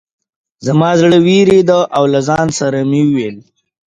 زما 0.65 0.89
زړه 1.01 1.17
ورېږده 1.27 1.79
او 1.97 2.03
له 2.13 2.19
ځان 2.27 2.47
سره 2.59 2.77
مې 2.89 3.01
وویل. 3.05 3.37